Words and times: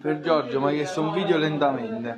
Per 0.00 0.20
Giorgio 0.20 0.60
mi 0.60 0.68
ha 0.68 0.70
chiesto 0.70 1.02
un 1.02 1.12
video 1.12 1.38
lentamente. 1.38 2.14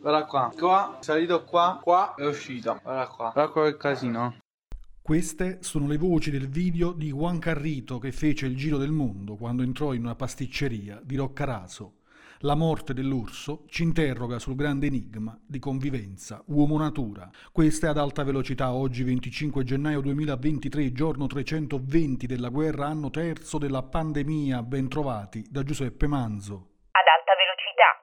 Guarda 0.00 0.24
qua, 0.24 0.52
qua, 0.58 0.98
salito 0.98 1.44
qua, 1.44 1.78
qua 1.80 2.14
è 2.16 2.26
uscito. 2.26 2.80
Guarda 2.82 3.06
qua, 3.06 3.30
guarda 3.32 3.52
qua 3.52 3.70
che 3.70 3.76
casino. 3.76 4.34
Queste 5.00 5.58
sono 5.62 5.86
le 5.86 5.98
voci 5.98 6.32
del 6.32 6.48
video 6.48 6.90
di 6.90 7.12
Juan 7.12 7.38
Carrito 7.38 8.00
che 8.00 8.10
fece 8.10 8.46
il 8.46 8.56
giro 8.56 8.76
del 8.76 8.90
mondo 8.90 9.36
quando 9.36 9.62
entrò 9.62 9.92
in 9.92 10.02
una 10.02 10.16
pasticceria 10.16 11.00
di 11.00 11.14
Roccaraso. 11.14 11.99
La 12.44 12.54
morte 12.54 12.94
dell'orso 12.94 13.64
ci 13.68 13.82
interroga 13.82 14.38
sul 14.38 14.54
grande 14.54 14.86
enigma 14.86 15.38
di 15.46 15.58
convivenza 15.58 16.42
uomo-natura. 16.46 17.28
Questa 17.52 17.88
è 17.88 17.90
ad 17.90 17.98
alta 17.98 18.24
velocità, 18.24 18.72
oggi 18.72 19.02
25 19.02 19.62
gennaio 19.62 20.00
2023, 20.00 20.90
giorno 20.92 21.26
320 21.26 22.26
della 22.26 22.48
guerra, 22.48 22.86
anno 22.86 23.10
terzo 23.10 23.58
della 23.58 23.82
pandemia. 23.82 24.62
Bentrovati 24.62 25.44
da 25.50 25.62
Giuseppe 25.62 26.06
Manzo. 26.06 26.68
Ad 26.92 27.04
alta 27.12 27.34
velocità. 27.36 27.98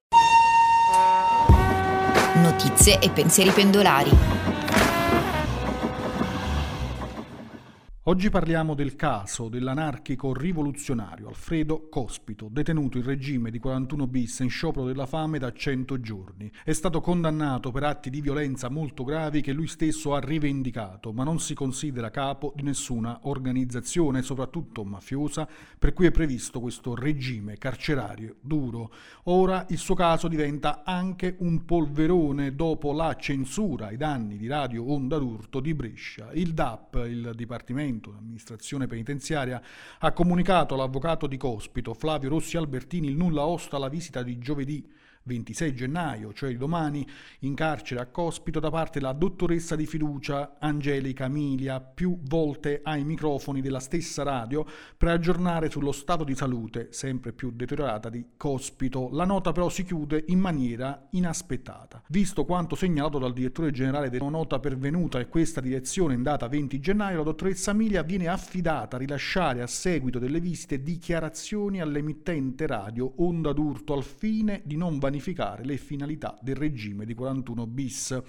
Notizie 2.40 3.00
e 3.02 3.10
pensieri 3.10 3.50
pendolari. 3.50 4.37
Oggi 8.10 8.30
parliamo 8.30 8.74
del 8.74 8.96
caso 8.96 9.50
dell'anarchico 9.50 10.32
rivoluzionario 10.34 11.28
Alfredo 11.28 11.90
Cospito, 11.90 12.48
detenuto 12.50 12.98
in 12.98 13.04
regime 13.04 13.52
di 13.52 13.60
41 13.60 14.08
bis 14.08 14.40
in 14.40 14.50
sciopero 14.50 14.86
della 14.86 15.06
fame 15.06 15.40
da 15.40 15.52
100 15.52 16.00
giorni. 16.00 16.50
È 16.64 16.72
stato 16.72 17.02
condannato 17.02 17.70
per 17.70 17.84
atti 17.84 18.10
di 18.10 18.22
violenza 18.22 18.70
molto 18.70 19.04
gravi 19.04 19.42
che 19.42 19.52
lui 19.52 19.68
stesso 19.68 20.16
ha 20.16 20.22
rivendicato, 20.22 21.12
ma 21.12 21.26
non 21.26 21.42
si 21.42 21.54
considera 21.54 22.10
capo 22.10 22.54
di 22.56 22.64
nessuna 22.64 23.20
organizzazione, 23.24 24.22
soprattutto 24.22 24.86
mafiosa, 24.86 25.46
per 25.78 25.92
cui 25.92 26.06
è 26.06 26.12
previsto 26.12 26.62
questo 26.62 26.96
regime 26.96 27.58
carcerario 27.58 28.38
duro. 28.40 28.90
Ora 29.24 29.66
il 29.68 29.78
suo 29.80 29.96
caso 29.96 30.30
diventa 30.30 30.84
anche 30.86 31.36
un 31.40 31.66
polverone 31.66 32.56
dopo 32.56 32.94
la 32.94 33.14
censura 33.18 33.88
ai 33.88 33.98
danni 33.98 34.38
di 34.38 34.48
Radio 34.48 34.90
Onda 34.90 35.18
d'Urto 35.18 35.60
di 35.60 35.74
Brescia. 35.74 36.32
Il 36.32 36.54
DAP, 36.54 37.04
il 37.06 37.34
Dipartimento 37.36 37.96
Parlamento, 37.98 38.12
l'amministrazione 38.12 38.88
penitenziaria, 38.88 39.62
ha 40.00 40.12
comunicato 40.12 40.74
all'avvocato 40.76 41.28
di 41.28 41.38
Cospito, 41.38 41.94
Flavio 41.94 42.30
Rossi 42.30 42.58
Albertini, 42.58 43.08
il 43.08 43.16
nulla 43.16 43.46
osta 43.46 43.78
alla 43.78 43.90
visita 43.90 44.24
di 44.24 44.38
giovedì 44.38 44.88
26 45.28 45.76
gennaio, 45.76 46.34
cioè 46.34 46.56
domani, 46.56 47.06
in 47.40 47.54
carcere 47.54 48.02
a 48.02 48.08
Cospito 48.08 48.60
da 48.60 48.72
parte 48.72 49.00
della 49.00 49.14
dottoressa 49.14 49.76
di 49.76 49.86
fiducia 49.86 50.56
Angelica 50.60 51.26
Emilia, 51.26 51.80
più 51.80 52.18
volte 52.24 52.80
ai 52.84 53.04
microfoni 53.04 53.62
della 53.62 53.80
stessa 53.80 54.24
radio, 54.24 54.66
per 54.98 55.10
aggiornare 55.10 55.70
sullo 55.70 55.92
stato 55.92 56.24
di 56.24 56.34
salute 56.34 56.88
sempre 56.92 57.34
più 57.34 57.52
deteriorata 57.52 58.10
di 58.10 58.26
Cospito. 58.38 59.10
La 59.12 59.26
nota 59.26 59.52
però 59.52 59.70
si 59.70 59.84
chiude 59.84 60.24
in 60.28 60.40
maniera 60.40 61.08
inaspettata. 61.12 62.02
Visto 62.08 62.46
quanto 62.46 62.76
segnalato 62.76 63.20
dal 63.20 63.34
direttore 63.34 63.72
generale 63.72 64.10
della 64.10 64.30
nota 64.30 64.60
pervenuta 64.60 65.20
e 65.20 65.28
questa 65.28 65.62
direzione 65.62 66.14
in 66.14 66.24
data 66.24 66.48
20 66.48 66.80
gennaio, 66.80 67.18
la 67.18 67.24
dottoressa 67.24 67.72
Emilia 67.72 68.02
viene 68.02 68.28
affidata 68.28 68.96
a 68.96 69.00
rilasciare 69.00 69.62
a 69.62 69.68
seguito 69.68 70.20
delle 70.20 70.40
visite 70.40 70.82
dichiarazioni 70.82 71.82
all'emittente 71.82 72.66
radio 72.66 73.12
Onda 73.18 73.52
d'Urto 73.52 73.94
al 73.94 74.04
fine 74.04 74.62
di 74.64 74.78
non 74.78 75.00
vanificare 75.00 75.16
pianificare 75.18 75.66
le 75.66 75.78
finalità 75.78 76.38
del 76.42 76.56
regime 76.56 77.06
di 77.06 77.14
41 77.14 77.68
bis. 77.68 78.22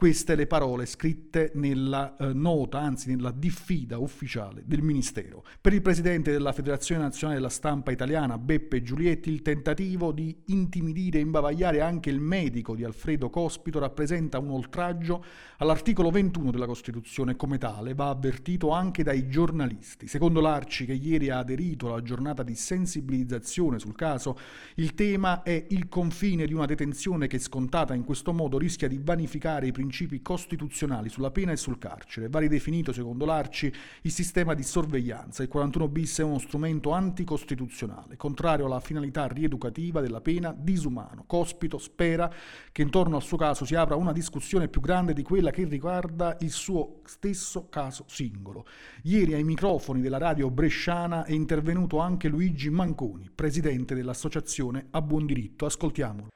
Queste 0.00 0.34
le 0.34 0.46
parole 0.46 0.86
scritte 0.86 1.52
nella 1.56 2.16
eh, 2.16 2.32
nota, 2.32 2.80
anzi 2.80 3.14
nella 3.14 3.32
diffida 3.32 3.98
ufficiale 3.98 4.62
del 4.64 4.80
Ministero. 4.80 5.44
Per 5.60 5.74
il 5.74 5.82
presidente 5.82 6.32
della 6.32 6.54
Federazione 6.54 7.02
Nazionale 7.02 7.36
della 7.38 7.50
Stampa 7.50 7.90
Italiana, 7.90 8.38
Beppe 8.38 8.80
Giulietti, 8.80 9.28
il 9.28 9.42
tentativo 9.42 10.10
di 10.10 10.34
intimidire 10.46 11.18
e 11.18 11.20
imbavagliare 11.20 11.82
anche 11.82 12.08
il 12.08 12.18
medico 12.18 12.74
di 12.74 12.82
Alfredo 12.82 13.28
Cospito 13.28 13.78
rappresenta 13.78 14.38
un 14.38 14.52
oltraggio 14.52 15.22
all'articolo 15.58 16.08
21 16.08 16.50
della 16.50 16.64
Costituzione 16.64 17.36
come 17.36 17.58
tale 17.58 17.92
va 17.92 18.08
avvertito 18.08 18.70
anche 18.70 19.02
dai 19.02 19.28
giornalisti. 19.28 20.06
Secondo 20.06 20.40
l'Arci, 20.40 20.86
che 20.86 20.94
ieri 20.94 21.28
ha 21.28 21.40
aderito 21.40 21.88
alla 21.88 22.00
giornata 22.00 22.42
di 22.42 22.54
sensibilizzazione 22.54 23.78
sul 23.78 23.96
caso, 23.96 24.38
il 24.76 24.94
tema 24.94 25.42
è 25.42 25.66
il 25.68 25.90
confine 25.90 26.46
di 26.46 26.54
una 26.54 26.64
detenzione 26.64 27.26
che 27.26 27.38
scontata 27.38 27.92
in 27.92 28.04
questo 28.04 28.32
modo 28.32 28.56
rischia 28.56 28.88
di 28.88 28.98
vanificare 28.98 29.66
i 29.66 29.72
principi 29.72 29.88
principi 29.90 30.22
costituzionali 30.22 31.08
sulla 31.08 31.32
pena 31.32 31.50
e 31.50 31.56
sul 31.56 31.76
carcere. 31.76 32.28
Va 32.28 32.38
ridefinito, 32.38 32.92
secondo 32.92 33.24
l'Arci, 33.24 33.72
il 34.02 34.12
sistema 34.12 34.54
di 34.54 34.62
sorveglianza. 34.62 35.42
Il 35.42 35.48
41 35.48 35.88
bis 35.88 36.20
è 36.20 36.22
uno 36.22 36.38
strumento 36.38 36.92
anticostituzionale, 36.92 38.16
contrario 38.16 38.66
alla 38.66 38.78
finalità 38.78 39.26
rieducativa 39.26 40.00
della 40.00 40.20
pena, 40.20 40.54
disumano. 40.56 41.24
Cospito 41.26 41.78
spera 41.78 42.32
che 42.70 42.82
intorno 42.82 43.16
al 43.16 43.22
suo 43.22 43.36
caso 43.36 43.64
si 43.64 43.74
apra 43.74 43.96
una 43.96 44.12
discussione 44.12 44.68
più 44.68 44.80
grande 44.80 45.12
di 45.12 45.24
quella 45.24 45.50
che 45.50 45.64
riguarda 45.64 46.36
il 46.40 46.50
suo 46.50 47.00
stesso 47.04 47.68
caso 47.68 48.04
singolo. 48.06 48.66
Ieri 49.02 49.34
ai 49.34 49.42
microfoni 49.42 50.00
della 50.00 50.18
radio 50.18 50.50
bresciana 50.50 51.24
è 51.24 51.32
intervenuto 51.32 51.98
anche 51.98 52.28
Luigi 52.28 52.70
Manconi, 52.70 53.28
presidente 53.34 53.96
dell'associazione 53.96 54.86
A 54.90 55.02
Buon 55.02 55.26
Diritto. 55.26 55.66
Ascoltiamolo. 55.66 56.28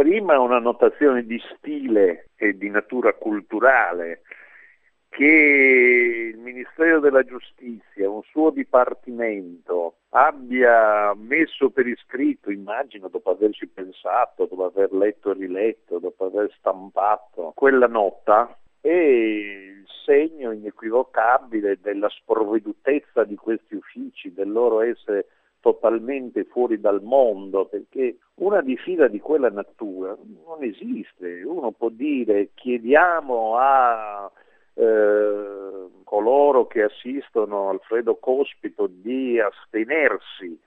Ma 0.00 0.06
Prima 0.06 0.40
una 0.40 0.58
notazione 0.58 1.26
di 1.26 1.38
stile 1.54 2.30
e 2.36 2.56
di 2.56 2.70
natura 2.70 3.12
culturale 3.12 4.22
che 5.10 6.32
il 6.32 6.38
Ministero 6.38 7.00
della 7.00 7.22
Giustizia, 7.22 8.08
un 8.08 8.22
suo 8.22 8.48
dipartimento, 8.48 9.96
abbia 10.10 11.12
messo 11.14 11.68
per 11.68 11.86
iscritto, 11.86 12.50
immagino 12.50 13.08
dopo 13.08 13.30
averci 13.30 13.66
pensato, 13.66 14.46
dopo 14.46 14.64
aver 14.64 14.90
letto 14.92 15.32
e 15.32 15.34
riletto, 15.34 15.98
dopo 15.98 16.24
aver 16.24 16.50
stampato 16.56 17.52
quella 17.54 17.86
nota, 17.86 18.56
è 18.80 18.88
il 18.88 19.84
segno 20.06 20.52
inequivocabile 20.52 21.78
della 21.78 22.08
sprovvedutezza 22.08 23.24
di 23.24 23.36
questi 23.36 23.74
uffici, 23.74 24.32
del 24.32 24.50
loro 24.50 24.80
essere 24.80 25.26
totalmente 25.60 26.44
fuori 26.44 26.80
dal 26.80 27.02
mondo, 27.02 27.66
perché 27.66 28.16
una 28.36 28.60
diffida 28.62 29.08
di 29.08 29.20
quella 29.20 29.50
natura 29.50 30.16
non 30.44 30.62
esiste. 30.62 31.42
Uno 31.42 31.70
può 31.72 31.90
dire 31.90 32.50
chiediamo 32.54 33.56
a 33.56 34.30
eh, 34.74 35.88
coloro 36.04 36.66
che 36.66 36.82
assistono 36.82 37.68
Alfredo 37.68 38.16
Cospito 38.16 38.88
di 38.88 39.38
astenersi 39.38 40.58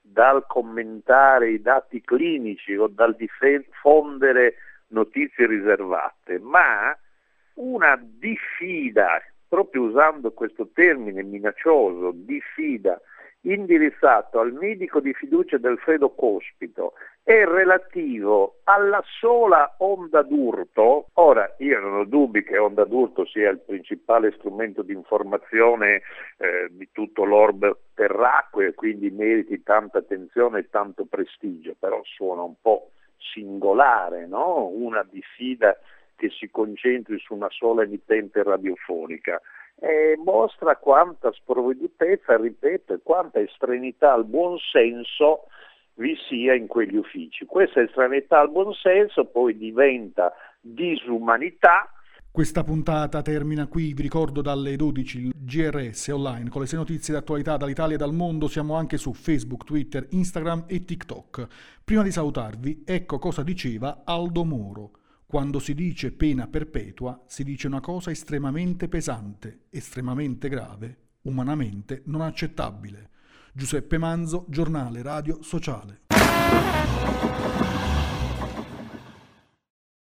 dal 0.00 0.44
commentare 0.46 1.50
i 1.50 1.62
dati 1.62 2.00
clinici 2.00 2.74
o 2.74 2.88
dal 2.88 3.14
diffondere 3.14 4.54
notizie 4.88 5.46
riservate, 5.46 6.40
ma 6.40 6.96
una 7.54 7.96
diffida, 8.02 9.22
proprio 9.46 9.82
usando 9.82 10.32
questo 10.32 10.68
termine 10.72 11.22
minaccioso, 11.22 12.10
diffida 12.12 13.00
indirizzato 13.42 14.38
al 14.38 14.52
medico 14.52 15.00
di 15.00 15.14
fiducia 15.14 15.56
del 15.56 15.78
Fredo 15.78 16.10
Cospito 16.10 16.92
è 17.22 17.44
relativo 17.44 18.60
alla 18.64 19.02
sola 19.18 19.76
onda 19.78 20.22
d'urto, 20.22 21.06
ora 21.14 21.54
io 21.58 21.80
non 21.80 21.94
ho 21.94 22.04
dubbi 22.04 22.42
che 22.42 22.58
onda 22.58 22.84
d'urto 22.84 23.24
sia 23.24 23.50
il 23.50 23.60
principale 23.60 24.32
strumento 24.32 24.82
di 24.82 24.92
informazione 24.92 26.02
eh, 26.38 26.68
di 26.70 26.88
tutto 26.92 27.24
l'orbe 27.24 27.76
terracqueo 27.94 28.68
e 28.68 28.74
quindi 28.74 29.10
meriti 29.10 29.62
tanta 29.62 29.98
attenzione 29.98 30.60
e 30.60 30.70
tanto 30.70 31.06
prestigio, 31.06 31.74
però 31.78 32.00
suona 32.04 32.42
un 32.42 32.54
po' 32.60 32.90
singolare, 33.16 34.26
no? 34.26 34.66
una 34.66 35.06
diffida 35.08 35.78
che 36.16 36.30
si 36.30 36.50
concentri 36.50 37.18
su 37.18 37.34
una 37.34 37.48
sola 37.50 37.82
emittente 37.82 38.42
radiofonica 38.42 39.40
eh, 39.80 40.18
mostra 40.22 40.76
quanta 40.76 41.32
sprovvedutezza, 41.32 42.36
ripeto, 42.36 42.94
e 42.94 43.00
quanta 43.02 43.40
estraneità 43.40 44.12
al 44.12 44.26
buonsenso 44.26 45.46
vi 45.94 46.16
sia 46.28 46.54
in 46.54 46.66
quegli 46.66 46.96
uffici. 46.96 47.46
Questa 47.46 47.80
estraneità 47.80 48.40
al 48.40 48.50
buonsenso 48.50 49.24
poi 49.26 49.56
diventa 49.56 50.32
disumanità. 50.60 51.90
Questa 52.30 52.62
puntata 52.62 53.22
termina 53.22 53.66
qui, 53.66 53.92
vi 53.92 54.02
ricordo 54.02 54.40
dalle 54.40 54.76
12 54.76 55.18
il 55.18 55.32
GRS 55.34 56.08
online 56.08 56.48
con 56.48 56.60
le 56.60 56.68
sei 56.68 56.78
notizie 56.78 57.12
d'attualità 57.12 57.56
dall'Italia 57.56 57.96
e 57.96 57.98
dal 57.98 58.14
mondo, 58.14 58.46
siamo 58.46 58.76
anche 58.76 58.98
su 58.98 59.12
Facebook, 59.12 59.64
Twitter, 59.64 60.06
Instagram 60.10 60.64
e 60.68 60.84
TikTok. 60.84 61.46
Prima 61.82 62.02
di 62.02 62.12
salutarvi, 62.12 62.84
ecco 62.86 63.18
cosa 63.18 63.42
diceva 63.42 64.02
Aldo 64.04 64.44
Moro. 64.44 64.90
Quando 65.30 65.60
si 65.60 65.74
dice 65.74 66.10
pena 66.10 66.48
perpetua, 66.48 67.22
si 67.28 67.44
dice 67.44 67.68
una 67.68 67.78
cosa 67.78 68.10
estremamente 68.10 68.88
pesante, 68.88 69.66
estremamente 69.70 70.48
grave, 70.48 71.10
umanamente 71.22 72.02
non 72.06 72.22
accettabile. 72.22 73.10
Giuseppe 73.52 73.96
Manzo, 73.96 74.44
giornale 74.48 75.02
radio 75.02 75.40
sociale. 75.40 76.00